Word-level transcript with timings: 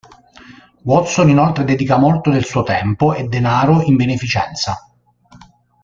Watson 0.83 1.29
inoltre 1.29 1.63
dedica 1.63 1.95
molto 1.99 2.31
del 2.31 2.43
suo 2.43 2.63
tempo 2.63 3.13
e 3.13 3.25
denaro 3.27 3.83
in 3.83 3.97
beneficenza. 3.97 4.89